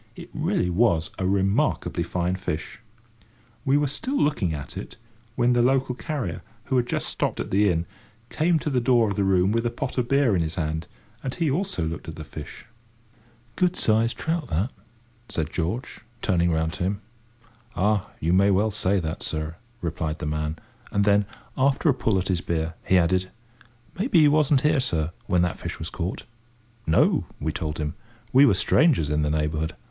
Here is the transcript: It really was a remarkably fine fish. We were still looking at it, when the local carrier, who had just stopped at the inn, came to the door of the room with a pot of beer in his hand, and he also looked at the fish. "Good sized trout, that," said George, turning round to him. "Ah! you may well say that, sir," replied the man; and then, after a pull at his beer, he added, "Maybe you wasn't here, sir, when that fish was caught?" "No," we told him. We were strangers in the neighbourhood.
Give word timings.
It 0.15 0.31
really 0.33 0.71
was 0.71 1.11
a 1.19 1.27
remarkably 1.27 2.01
fine 2.01 2.35
fish. 2.35 2.79
We 3.63 3.77
were 3.77 3.85
still 3.85 4.17
looking 4.17 4.51
at 4.51 4.75
it, 4.75 4.97
when 5.35 5.53
the 5.53 5.61
local 5.61 5.93
carrier, 5.93 6.41
who 6.63 6.77
had 6.77 6.87
just 6.87 7.07
stopped 7.07 7.39
at 7.39 7.51
the 7.51 7.69
inn, 7.69 7.85
came 8.31 8.57
to 8.57 8.71
the 8.71 8.81
door 8.81 9.09
of 9.09 9.15
the 9.15 9.23
room 9.23 9.51
with 9.51 9.63
a 9.63 9.69
pot 9.69 9.99
of 9.99 10.07
beer 10.07 10.35
in 10.35 10.41
his 10.41 10.55
hand, 10.55 10.87
and 11.21 11.35
he 11.35 11.51
also 11.51 11.85
looked 11.85 12.07
at 12.07 12.15
the 12.15 12.23
fish. 12.23 12.65
"Good 13.55 13.75
sized 13.75 14.17
trout, 14.17 14.47
that," 14.49 14.71
said 15.29 15.51
George, 15.53 15.99
turning 16.23 16.49
round 16.51 16.73
to 16.73 16.83
him. 16.83 17.01
"Ah! 17.75 18.09
you 18.19 18.33
may 18.33 18.49
well 18.49 18.71
say 18.71 18.99
that, 18.99 19.21
sir," 19.21 19.57
replied 19.81 20.17
the 20.17 20.25
man; 20.25 20.57
and 20.91 21.05
then, 21.05 21.27
after 21.55 21.89
a 21.89 21.93
pull 21.93 22.17
at 22.17 22.27
his 22.27 22.41
beer, 22.41 22.73
he 22.87 22.97
added, 22.97 23.29
"Maybe 23.99 24.17
you 24.17 24.31
wasn't 24.31 24.61
here, 24.61 24.79
sir, 24.79 25.11
when 25.27 25.43
that 25.43 25.59
fish 25.59 25.77
was 25.77 25.91
caught?" 25.91 26.23
"No," 26.87 27.25
we 27.39 27.51
told 27.51 27.77
him. 27.77 27.93
We 28.33 28.47
were 28.47 28.55
strangers 28.55 29.11
in 29.11 29.21
the 29.21 29.29
neighbourhood. 29.29 29.75